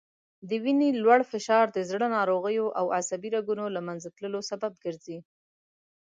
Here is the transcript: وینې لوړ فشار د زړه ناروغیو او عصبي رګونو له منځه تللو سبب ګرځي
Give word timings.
وینې 0.63 0.89
لوړ 1.03 1.19
فشار 1.31 1.65
د 1.71 1.77
زړه 1.89 2.07
ناروغیو 2.17 2.65
او 2.79 2.85
عصبي 2.97 3.29
رګونو 3.35 3.65
له 3.75 3.81
منځه 3.87 4.07
تللو 4.17 4.41
سبب 4.51 4.73
ګرځي 4.83 5.17